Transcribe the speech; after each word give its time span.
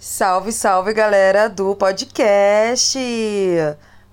Salve, 0.00 0.52
salve 0.52 0.92
galera 0.94 1.48
do 1.48 1.74
podcast! 1.74 2.96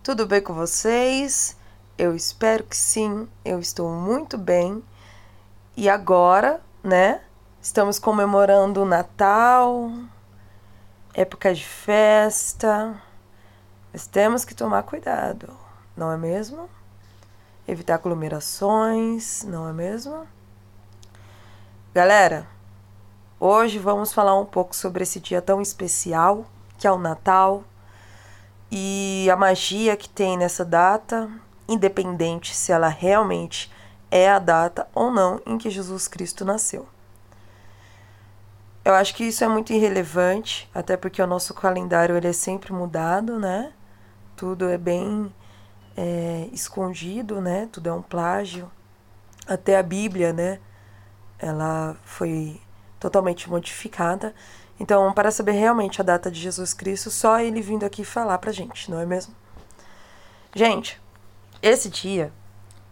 Tudo 0.02 0.26
bem 0.26 0.42
com 0.42 0.52
vocês? 0.52 1.56
Eu 1.96 2.16
espero 2.16 2.64
que 2.64 2.76
sim, 2.76 3.30
eu 3.46 3.60
estou 3.60 3.92
muito 3.92 4.36
bem. 4.36 4.84
E 5.78 5.88
agora, 5.88 6.60
né? 6.84 7.22
Estamos 7.62 8.00
comemorando 8.00 8.82
o 8.82 8.86
Natal, 8.86 9.92
época 11.14 11.54
de 11.54 11.64
festa, 11.64 13.00
mas 13.94 14.08
temos 14.08 14.44
que 14.44 14.56
tomar 14.56 14.82
cuidado, 14.82 15.56
não 15.96 16.12
é 16.12 16.18
mesmo? 16.18 16.68
Evitar 17.68 17.94
aglomerações, 17.94 19.44
não 19.44 19.70
é 19.70 19.72
mesmo? 19.72 20.26
Galera, 21.94 22.55
Hoje 23.38 23.78
vamos 23.78 24.14
falar 24.14 24.40
um 24.40 24.46
pouco 24.46 24.74
sobre 24.74 25.04
esse 25.04 25.20
dia 25.20 25.42
tão 25.42 25.62
especial 25.62 26.46
que 26.78 26.88
é 26.88 26.92
o 26.92 26.98
Natal 26.98 27.66
e 28.72 29.28
a 29.30 29.36
magia 29.36 29.98
que 29.98 30.08
tem 30.08 30.38
nessa 30.38 30.64
data, 30.64 31.30
independente 31.68 32.56
se 32.56 32.72
ela 32.72 32.88
realmente 32.88 33.70
é 34.10 34.30
a 34.30 34.40
data 34.40 34.88
ou 34.96 35.12
não 35.12 35.42
em 35.46 35.58
que 35.58 35.70
Jesus 35.70 36.08
Cristo 36.08 36.46
nasceu. 36.46 36.88
Eu 38.86 38.94
acho 38.94 39.14
que 39.14 39.26
isso 39.26 39.44
é 39.44 39.50
muito 39.50 39.74
irrelevante, 39.74 40.70
até 40.74 40.96
porque 40.96 41.22
o 41.22 41.28
nosso 41.28 41.54
calendário 41.54 42.16
ele 42.16 42.28
é 42.28 42.34
sempre 42.34 42.72
mudado, 42.72 43.38
né? 43.38 43.74
Tudo 44.38 44.70
é 44.70 44.78
bem 44.78 45.34
é, 45.98 46.48
escondido, 46.54 47.42
né? 47.42 47.68
Tudo 47.70 47.90
é 47.90 47.94
um 47.94 48.02
plágio. 48.02 48.72
Até 49.46 49.78
a 49.78 49.84
Bíblia, 49.84 50.32
né? 50.32 50.60
Ela 51.38 51.98
foi 52.06 52.62
totalmente 53.06 53.48
modificada. 53.48 54.34
Então, 54.80 55.14
para 55.14 55.30
saber 55.30 55.52
realmente 55.52 56.02
a 56.02 56.04
data 56.04 56.32
de 56.32 56.40
Jesus 56.40 56.74
Cristo, 56.74 57.12
só 57.12 57.40
ele 57.40 57.62
vindo 57.62 57.86
aqui 57.86 58.04
falar 58.04 58.40
pra 58.40 58.52
gente, 58.52 58.90
não 58.90 59.00
é 59.00 59.06
mesmo? 59.06 59.34
Gente, 60.54 61.00
esse 61.62 61.88
dia 61.88 62.34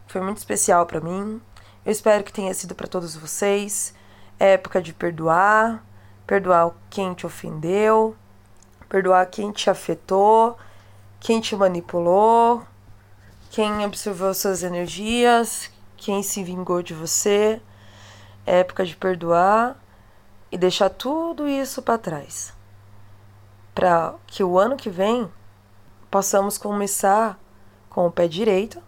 foi 0.08 0.22
muito 0.22 0.38
especial 0.38 0.86
para 0.86 1.02
mim. 1.02 1.42
Eu 1.84 1.92
espero 1.92 2.24
que 2.24 2.32
tenha 2.32 2.54
sido 2.54 2.76
para 2.76 2.88
todos 2.88 3.16
vocês. 3.16 3.96
É 4.40 4.54
época 4.54 4.82
de 4.82 4.94
perdoar, 4.94 5.84
perdoar 6.28 6.72
quem 6.92 7.14
te 7.16 7.26
ofendeu, 7.26 8.16
perdoar 8.88 9.26
quem 9.26 9.52
te 9.52 9.70
afetou, 9.70 10.56
quem 11.20 11.42
te 11.42 11.56
manipulou, 11.56 12.64
quem 13.50 13.84
absorveu 13.84 14.34
suas 14.34 14.62
energias, 14.62 15.72
quem 15.98 16.22
se 16.22 16.44
vingou 16.44 16.84
de 16.84 16.94
você. 16.94 17.60
É 18.46 18.60
época 18.60 18.86
de 18.86 18.96
perdoar 18.96 19.82
e 20.54 20.58
deixar 20.58 20.92
tudo 20.92 21.48
isso 21.50 21.82
para 21.82 21.98
trás. 21.98 22.54
Para 23.74 24.14
que 24.28 24.44
o 24.44 24.60
ano 24.60 24.78
que 24.78 24.88
vem 24.88 25.28
possamos 26.12 26.60
começar 26.60 27.40
com 27.90 28.06
o 28.06 28.12
pé 28.12 28.28
direito 28.28 28.80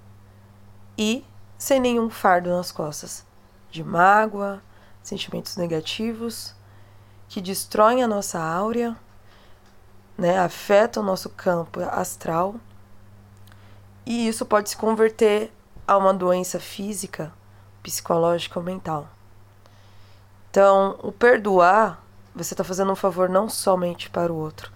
e 0.95 1.25
sem 1.57 1.79
nenhum 1.79 2.07
fardo 2.07 2.51
nas 2.51 2.71
costas 2.71 3.25
de 3.71 3.83
mágoa, 3.83 4.61
sentimentos 5.01 5.57
negativos 5.57 6.53
que 7.27 7.41
destroem 7.41 8.03
a 8.03 8.07
nossa 8.07 8.39
áurea, 8.39 8.95
né, 10.15 10.37
afetam 10.37 11.01
o 11.01 11.05
nosso 11.05 11.31
campo 11.31 11.79
astral. 11.79 12.57
E 14.05 14.27
isso 14.27 14.45
pode 14.45 14.69
se 14.69 14.77
converter 14.77 15.51
a 15.87 15.97
uma 15.97 16.13
doença 16.13 16.59
física, 16.59 17.33
psicológica 17.81 18.59
ou 18.59 18.63
mental. 18.63 19.14
Então, 20.55 20.97
o 21.03 21.11
perdoar, 21.11 22.01
você 22.33 22.53
está 22.53 22.63
fazendo 22.63 22.89
um 22.89 22.95
favor 22.95 23.27
não 23.27 23.49
somente 23.49 24.09
para 24.09 24.31
o 24.31 24.37
outro, 24.37 24.71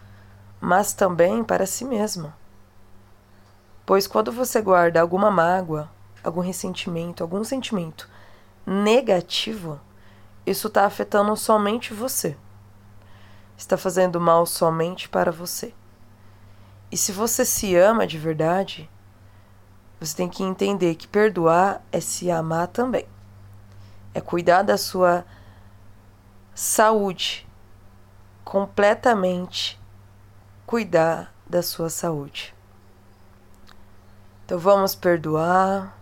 mas 0.60 0.92
também 0.92 1.42
para 1.42 1.66
si 1.66 1.86
mesmo. 1.86 2.34
Pois 3.86 4.06
quando 4.06 4.30
você 4.30 4.60
guarda 4.60 5.00
alguma 5.00 5.32
mágoa, 5.32 5.90
algum 6.22 6.42
ressentimento, 6.42 7.24
algum 7.24 7.46
sentimento 7.46 8.10
negativo, 8.66 9.80
isso 10.46 10.68
está 10.68 10.86
afetando 10.86 11.34
somente 11.38 11.94
você. 11.94 12.36
Está 13.58 13.78
fazendo 13.78 14.20
mal 14.20 14.46
somente 14.46 15.08
para 15.08 15.32
você. 15.32 15.74
E 16.92 16.98
se 16.98 17.14
você 17.14 17.46
se 17.46 17.74
ama 17.78 18.06
de 18.06 18.18
verdade, 18.18 18.90
você 19.98 20.14
tem 20.14 20.28
que 20.28 20.44
entender 20.44 20.96
que 20.96 21.08
perdoar 21.08 21.82
é 21.90 22.02
se 22.02 22.30
amar 22.30 22.68
também. 22.68 23.08
É 24.14 24.20
cuidar 24.20 24.64
da 24.64 24.78
sua 24.78 25.24
Saúde. 26.62 27.48
Completamente 28.44 29.80
cuidar 30.66 31.34
da 31.48 31.64
sua 31.64 31.90
saúde. 31.90 32.54
Então 34.44 34.60
vamos 34.60 34.94
perdoar, 34.94 35.98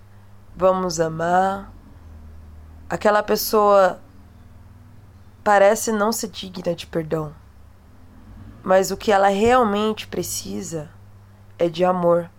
vamos 0.56 1.00
amar. 1.00 1.72
Aquela 2.90 3.22
pessoa 3.22 4.02
parece 5.44 5.92
não 5.92 6.12
ser 6.12 6.30
digna 6.30 6.74
de 6.74 6.88
perdão, 6.88 7.36
mas 8.64 8.90
o 8.90 8.98
que 8.98 9.12
ela 9.12 9.28
realmente 9.28 10.08
precisa 10.08 10.90
é 11.60 11.70
de 11.70 11.86
amor. 11.86 12.32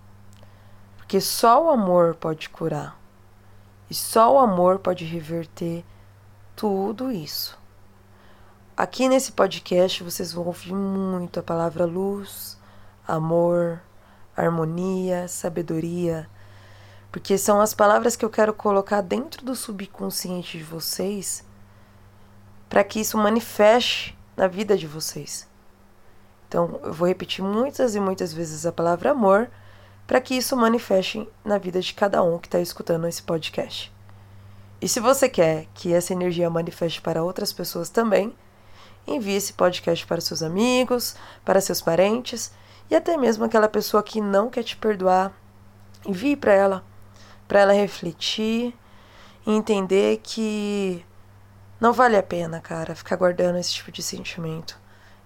Porque 0.96 1.20
só 1.20 1.66
o 1.66 1.70
amor 1.70 2.16
pode 2.16 2.48
curar. 2.48 2.98
E 3.88 3.94
só 3.94 4.34
o 4.34 4.40
amor 4.40 4.80
pode 4.80 5.04
reverter 5.04 5.84
tudo 6.56 7.12
isso. 7.12 7.56
Aqui 8.78 9.08
nesse 9.08 9.32
podcast 9.32 10.04
vocês 10.04 10.32
vão 10.32 10.46
ouvir 10.46 10.72
muito 10.72 11.40
a 11.40 11.42
palavra 11.42 11.84
luz, 11.84 12.56
amor, 13.08 13.82
harmonia, 14.36 15.26
sabedoria, 15.26 16.30
porque 17.10 17.36
são 17.36 17.60
as 17.60 17.74
palavras 17.74 18.14
que 18.14 18.24
eu 18.24 18.30
quero 18.30 18.54
colocar 18.54 19.00
dentro 19.00 19.44
do 19.44 19.56
subconsciente 19.56 20.58
de 20.58 20.62
vocês 20.62 21.44
para 22.68 22.84
que 22.84 23.00
isso 23.00 23.18
manifeste 23.18 24.16
na 24.36 24.46
vida 24.46 24.78
de 24.78 24.86
vocês. 24.86 25.48
Então, 26.46 26.78
eu 26.84 26.92
vou 26.92 27.08
repetir 27.08 27.44
muitas 27.44 27.96
e 27.96 28.00
muitas 28.00 28.32
vezes 28.32 28.64
a 28.64 28.70
palavra 28.70 29.10
amor 29.10 29.50
para 30.06 30.20
que 30.20 30.36
isso 30.36 30.56
manifeste 30.56 31.28
na 31.44 31.58
vida 31.58 31.80
de 31.80 31.92
cada 31.94 32.22
um 32.22 32.38
que 32.38 32.46
está 32.46 32.60
escutando 32.60 33.08
esse 33.08 33.24
podcast. 33.24 33.92
E 34.80 34.88
se 34.88 35.00
você 35.00 35.28
quer 35.28 35.66
que 35.74 35.92
essa 35.92 36.12
energia 36.12 36.48
manifeste 36.48 37.02
para 37.02 37.24
outras 37.24 37.52
pessoas 37.52 37.90
também, 37.90 38.32
envie 39.14 39.36
esse 39.36 39.52
podcast 39.52 40.06
para 40.06 40.20
seus 40.20 40.42
amigos, 40.42 41.16
para 41.44 41.60
seus 41.60 41.80
parentes 41.80 42.52
e 42.90 42.94
até 42.94 43.16
mesmo 43.16 43.44
aquela 43.44 43.68
pessoa 43.68 44.02
que 44.02 44.20
não 44.20 44.48
quer 44.48 44.62
te 44.62 44.76
perdoar. 44.76 45.32
Envie 46.06 46.36
para 46.36 46.52
ela, 46.52 46.84
para 47.46 47.60
ela 47.60 47.72
refletir 47.72 48.74
e 49.46 49.52
entender 49.52 50.20
que 50.22 51.04
não 51.80 51.92
vale 51.92 52.16
a 52.16 52.22
pena, 52.22 52.60
cara, 52.60 52.94
ficar 52.94 53.16
guardando 53.16 53.58
esse 53.58 53.72
tipo 53.72 53.92
de 53.92 54.02
sentimento. 54.02 54.78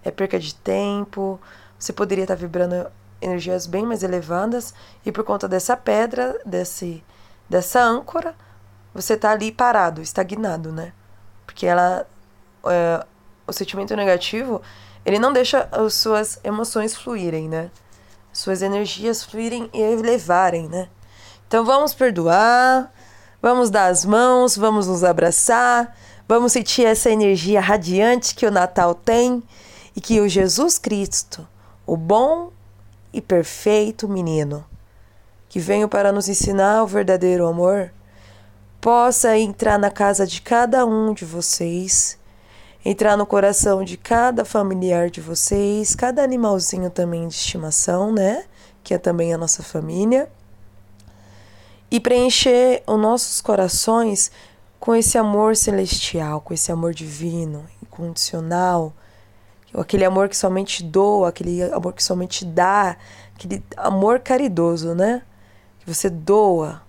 É 0.04 0.10
perca 0.10 0.38
de 0.38 0.54
tempo, 0.54 1.40
você 1.78 1.92
poderia 1.92 2.24
estar 2.24 2.34
vibrando 2.34 2.90
energias 3.20 3.66
bem 3.66 3.86
mais 3.86 4.02
elevadas 4.02 4.74
e 5.06 5.12
por 5.12 5.24
conta 5.24 5.48
dessa 5.48 5.76
pedra, 5.76 6.40
desse 6.44 7.02
dessa 7.48 7.82
âncora, 7.82 8.34
você 8.94 9.16
tá 9.16 9.30
ali 9.30 9.52
parado, 9.52 10.00
estagnado, 10.00 10.72
né? 10.72 10.92
Porque 11.44 11.66
ela 11.66 12.06
é, 12.66 13.06
o 13.46 13.52
sentimento 13.52 13.94
negativo, 13.96 14.62
ele 15.04 15.18
não 15.18 15.32
deixa 15.32 15.68
as 15.72 15.94
suas 15.94 16.38
emoções 16.44 16.94
fluírem, 16.94 17.48
né? 17.48 17.70
Suas 18.32 18.62
energias 18.62 19.24
fluírem 19.24 19.68
e 19.72 19.80
elevarem, 19.80 20.68
né? 20.68 20.88
Então 21.46 21.64
vamos 21.64 21.92
perdoar, 21.92 22.92
vamos 23.40 23.68
dar 23.68 23.86
as 23.86 24.04
mãos, 24.04 24.56
vamos 24.56 24.86
nos 24.86 25.04
abraçar, 25.04 25.94
vamos 26.26 26.52
sentir 26.52 26.86
essa 26.86 27.10
energia 27.10 27.60
radiante 27.60 28.34
que 28.34 28.46
o 28.46 28.50
Natal 28.50 28.94
tem 28.94 29.42
e 29.94 30.00
que 30.00 30.20
o 30.20 30.28
Jesus 30.28 30.78
Cristo, 30.78 31.46
o 31.84 31.96
bom 31.96 32.50
e 33.12 33.20
perfeito 33.20 34.08
menino, 34.08 34.64
que 35.48 35.60
veio 35.60 35.88
para 35.88 36.12
nos 36.12 36.28
ensinar 36.28 36.82
o 36.82 36.86
verdadeiro 36.86 37.46
amor, 37.46 37.92
possa 38.80 39.36
entrar 39.36 39.78
na 39.78 39.90
casa 39.90 40.26
de 40.26 40.40
cada 40.40 40.86
um 40.86 41.12
de 41.12 41.24
vocês 41.24 42.18
entrar 42.84 43.16
no 43.16 43.24
coração 43.24 43.84
de 43.84 43.96
cada 43.96 44.44
familiar 44.44 45.10
de 45.10 45.20
vocês, 45.20 45.94
cada 45.94 46.22
animalzinho 46.22 46.90
também 46.90 47.28
de 47.28 47.34
estimação, 47.34 48.12
né? 48.12 48.44
Que 48.82 48.94
é 48.94 48.98
também 48.98 49.32
a 49.32 49.38
nossa 49.38 49.62
família. 49.62 50.30
E 51.90 52.00
preencher 52.00 52.82
os 52.86 52.98
nossos 52.98 53.40
corações 53.40 54.30
com 54.80 54.94
esse 54.94 55.16
amor 55.16 55.54
celestial, 55.54 56.40
com 56.40 56.52
esse 56.52 56.72
amor 56.72 56.92
divino, 56.92 57.64
incondicional, 57.82 58.92
aquele 59.74 60.04
amor 60.04 60.28
que 60.28 60.36
somente 60.36 60.82
doa, 60.82 61.28
aquele 61.28 61.62
amor 61.62 61.92
que 61.92 62.02
somente 62.02 62.44
dá, 62.44 62.96
aquele 63.34 63.62
amor 63.76 64.20
caridoso, 64.20 64.94
né? 64.94 65.22
Que 65.78 65.94
você 65.94 66.10
doa. 66.10 66.82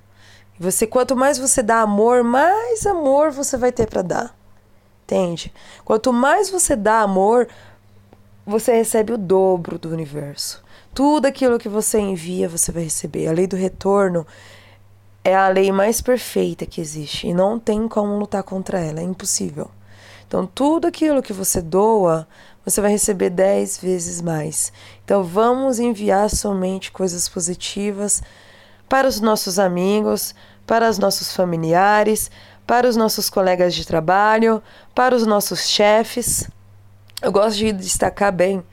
E 0.60 0.64
você 0.64 0.88
quanto 0.88 1.16
mais 1.16 1.38
você 1.38 1.62
dá 1.62 1.82
amor, 1.82 2.24
mais 2.24 2.86
amor 2.86 3.32
você 3.32 3.58
vai 3.58 3.72
ter 3.72 3.88
para 3.88 4.02
dar. 4.02 4.43
Entende? 5.04 5.54
Quanto 5.84 6.14
mais 6.14 6.50
você 6.50 6.76
dá 6.76 7.02
amor, 7.02 7.48
você 8.46 8.74
recebe 8.74 9.14
o 9.14 9.18
dobro 9.18 9.78
do 9.78 9.90
universo. 9.90 10.64
Tudo 10.94 11.26
aquilo 11.26 11.60
que 11.60 11.70
você 11.70 12.00
envia, 12.00 12.48
você 12.48 12.72
vai 12.72 12.84
receber. 12.84 13.28
A 13.28 13.32
lei 13.32 13.48
do 13.48 13.56
retorno 13.56 14.26
é 15.24 15.36
a 15.36 15.48
lei 15.48 15.72
mais 15.72 16.02
perfeita 16.02 16.66
que 16.66 16.82
existe 16.82 17.28
e 17.28 17.34
não 17.34 17.60
tem 17.60 17.88
como 17.88 18.18
lutar 18.18 18.44
contra 18.44 18.80
ela, 18.80 19.00
é 19.00 19.04
impossível. 19.04 19.70
Então, 20.28 20.46
tudo 20.46 20.88
aquilo 20.88 21.22
que 21.22 21.32
você 21.32 21.62
doa, 21.62 22.28
você 22.66 22.82
vai 22.82 22.92
receber 22.92 23.30
dez 23.30 23.78
vezes 23.78 24.22
mais. 24.22 24.74
Então, 25.04 25.24
vamos 25.24 25.80
enviar 25.80 26.30
somente 26.30 26.92
coisas 26.92 27.30
positivas 27.30 28.22
para 28.90 29.08
os 29.08 29.22
nossos 29.22 29.60
amigos, 29.60 30.34
para 30.66 30.90
os 30.90 30.98
nossos 30.98 31.36
familiares, 31.36 32.32
para 32.66 32.88
os 32.88 32.96
nossos 32.96 33.30
colegas 33.30 33.74
de 33.74 33.86
trabalho, 33.86 34.62
para 34.96 35.16
os 35.16 35.26
nossos 35.26 35.68
chefes. 35.68 36.50
Eu 37.22 37.32
gosto 37.32 37.58
de 37.58 37.72
destacar 37.72 38.32
bem 38.32 38.64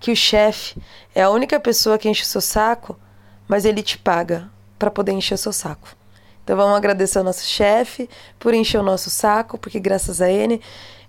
que 0.00 0.12
o 0.12 0.16
chefe 0.16 0.80
é 1.14 1.22
a 1.22 1.30
única 1.30 1.58
pessoa 1.58 1.98
que 1.98 2.08
enche 2.08 2.22
o 2.22 2.26
seu 2.26 2.40
saco, 2.40 2.98
mas 3.46 3.64
ele 3.64 3.82
te 3.82 3.98
paga 3.98 4.48
para 4.78 4.90
poder 4.90 5.12
encher 5.12 5.34
o 5.34 5.38
seu 5.38 5.52
saco. 5.52 5.88
Então 6.44 6.56
vamos 6.56 6.76
agradecer 6.76 7.18
ao 7.18 7.24
nosso 7.24 7.44
chefe 7.44 8.08
por 8.38 8.54
encher 8.54 8.78
o 8.78 8.82
nosso 8.82 9.10
saco, 9.10 9.58
porque 9.58 9.78
graças 9.78 10.22
a 10.22 10.30
ele, 10.30 10.62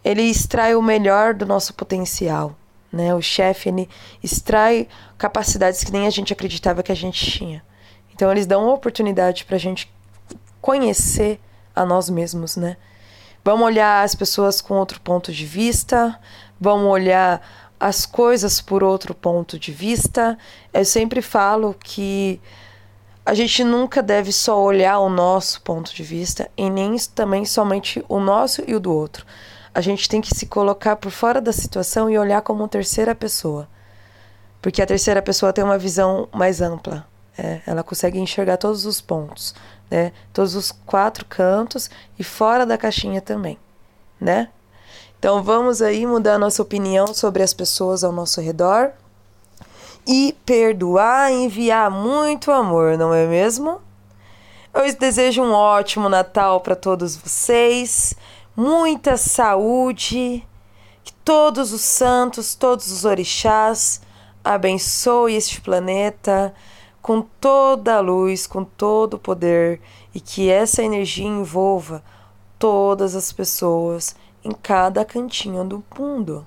ele 0.04 0.24
extrai 0.24 0.76
o 0.76 0.82
melhor 0.82 1.34
do 1.34 1.46
nosso 1.46 1.74
potencial. 1.74 2.56
Né? 2.92 3.14
O 3.14 3.22
chefe 3.22 3.70
ele 3.70 3.88
extrai 4.24 4.88
capacidades 5.18 5.84
que 5.84 5.92
nem 5.92 6.08
a 6.08 6.10
gente 6.10 6.34
acreditava 6.34 6.84
que 6.84 6.92
a 6.92 6.96
gente 6.96 7.24
tinha. 7.32 7.64
Então 8.14 8.32
eles 8.32 8.46
dão 8.46 8.64
uma 8.64 8.74
oportunidade 8.74 9.46
para 9.46 9.56
a 9.56 9.60
gente 9.60 9.90
conhecer 10.60 11.40
a 11.80 11.86
nós 11.86 12.10
mesmos, 12.10 12.58
né? 12.58 12.76
Vamos 13.44 13.66
olhar 13.66 14.04
as 14.04 14.14
pessoas 14.14 14.60
com 14.60 14.74
outro 14.74 15.00
ponto 15.00 15.32
de 15.32 15.46
vista, 15.46 16.20
vamos 16.60 16.92
olhar 16.92 17.42
as 17.80 18.06
coisas 18.06 18.60
por 18.60 18.84
outro 18.84 19.16
ponto 19.16 19.58
de 19.58 19.72
vista. 19.72 20.38
Eu 20.74 20.84
sempre 20.84 21.22
falo 21.22 21.74
que 21.82 22.42
a 23.26 23.34
gente 23.34 23.64
nunca 23.64 24.04
deve 24.04 24.34
só 24.34 24.62
olhar 24.62 25.00
o 25.00 25.10
nosso 25.10 25.62
ponto 25.62 25.96
de 25.96 26.04
vista 26.04 26.52
e 26.58 26.70
nem 26.70 26.98
também 27.16 27.46
somente 27.46 28.04
o 28.10 28.20
nosso 28.20 28.62
e 28.68 28.76
o 28.76 28.80
do 28.80 28.94
outro. 28.94 29.26
A 29.74 29.80
gente 29.80 30.10
tem 30.10 30.20
que 30.20 30.36
se 30.36 30.48
colocar 30.48 30.98
por 30.98 31.12
fora 31.12 31.40
da 31.40 31.54
situação 31.54 32.10
e 32.10 32.18
olhar 32.18 32.42
como 32.42 32.68
terceira 32.68 33.16
pessoa. 33.16 33.70
Porque 34.62 34.82
a 34.82 34.86
terceira 34.86 35.22
pessoa 35.22 35.54
tem 35.54 35.64
uma 35.64 35.78
visão 35.78 36.28
mais 36.34 36.60
ampla. 36.60 37.08
É, 37.42 37.62
ela 37.66 37.84
consegue 37.84 38.20
enxergar 38.20 38.58
todos 38.58 38.86
os 38.86 39.00
pontos, 39.00 39.56
né? 39.90 40.12
Todos 40.34 40.56
os 40.56 40.74
quatro 40.74 41.24
cantos 41.26 41.90
e 42.18 42.24
fora 42.24 42.66
da 42.66 42.78
caixinha 42.78 43.22
também, 43.22 43.58
né? 44.20 44.50
Então 45.18 45.42
vamos 45.42 45.82
aí 45.82 46.06
mudar 46.06 46.38
nossa 46.38 46.62
opinião 46.62 47.14
sobre 47.14 47.42
as 47.42 47.54
pessoas 47.54 48.04
ao 48.04 48.12
nosso 48.12 48.42
redor 48.42 48.92
e 50.06 50.36
perdoar 50.46 51.32
enviar 51.32 51.90
muito 51.90 52.52
amor, 52.52 52.98
não 52.98 53.14
é 53.14 53.26
mesmo? 53.26 53.80
Eu 54.74 54.94
desejo 54.94 55.42
um 55.42 55.54
ótimo 55.54 56.10
Natal 56.10 56.60
para 56.60 56.76
todos 56.76 57.16
vocês, 57.16 58.14
muita 58.54 59.16
saúde, 59.16 60.46
que 61.06 61.14
todos 61.24 61.72
os 61.72 61.82
santos, 61.82 62.54
todos 62.54 62.92
os 62.92 63.06
orixás 63.06 64.02
abençoe 64.44 65.36
este 65.36 65.62
planeta 65.62 66.54
com 67.10 67.24
toda 67.24 67.96
a 67.96 68.00
luz, 68.02 68.46
com 68.46 68.64
todo 68.64 69.16
o 69.16 69.20
poder 69.20 69.82
e 70.14 70.20
que 70.20 70.48
essa 70.48 70.84
energia 70.84 71.26
envolva 71.26 72.04
todas 72.60 73.16
as 73.16 73.34
pessoas 73.34 74.16
em 74.44 74.52
cada 74.52 75.04
cantinho 75.04 75.64
do 75.66 75.84
mundo 75.98 76.46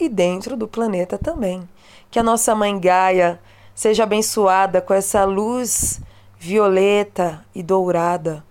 e 0.00 0.08
dentro 0.08 0.56
do 0.56 0.68
planeta 0.68 1.18
também. 1.18 1.68
Que 2.12 2.20
a 2.20 2.22
nossa 2.22 2.54
mãe 2.54 2.78
Gaia 2.78 3.40
seja 3.74 4.04
abençoada 4.04 4.80
com 4.80 4.94
essa 4.94 5.24
luz 5.24 6.00
violeta 6.38 7.44
e 7.52 7.60
dourada 7.60 8.44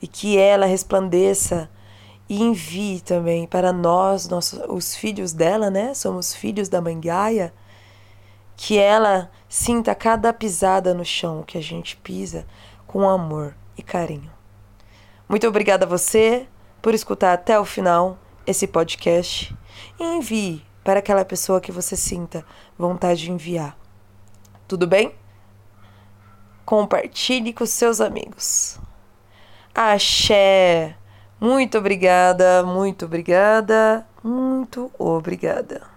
e 0.00 0.06
que 0.06 0.38
ela 0.38 0.64
resplandeça 0.64 1.68
e 2.26 2.42
envie 2.42 3.02
também 3.02 3.46
para 3.46 3.70
nós, 3.70 4.30
nossos, 4.30 4.58
os 4.70 4.96
filhos 4.96 5.34
dela, 5.34 5.68
né? 5.68 5.92
Somos 5.92 6.34
filhos 6.34 6.70
da 6.70 6.80
mãe 6.80 6.98
Gaia. 6.98 7.52
Que 8.56 8.78
ela 8.78 9.30
sinta 9.54 9.94
cada 9.94 10.32
pisada 10.32 10.92
no 10.92 11.04
chão 11.04 11.44
que 11.46 11.56
a 11.56 11.60
gente 11.60 11.96
pisa 11.98 12.44
com 12.88 13.08
amor 13.08 13.54
e 13.78 13.84
carinho. 13.84 14.32
Muito 15.28 15.46
obrigada 15.46 15.86
a 15.86 15.88
você 15.88 16.48
por 16.82 16.92
escutar 16.92 17.32
até 17.32 17.56
o 17.56 17.64
final 17.64 18.18
esse 18.44 18.66
podcast 18.66 19.56
e 19.96 20.02
envie 20.02 20.66
para 20.82 20.98
aquela 20.98 21.24
pessoa 21.24 21.60
que 21.60 21.70
você 21.70 21.94
sinta 21.94 22.44
vontade 22.76 23.22
de 23.22 23.30
enviar. 23.30 23.78
Tudo 24.66 24.88
bem? 24.88 25.14
Compartilhe 26.64 27.52
com 27.52 27.64
seus 27.64 28.00
amigos. 28.00 28.80
Axé! 29.72 30.96
Muito 31.40 31.78
obrigada, 31.78 32.64
muito 32.64 33.04
obrigada, 33.04 34.04
muito 34.20 34.90
obrigada. 34.98 35.93